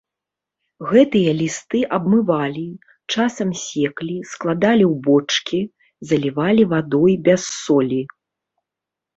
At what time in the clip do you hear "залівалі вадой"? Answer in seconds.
6.13-7.13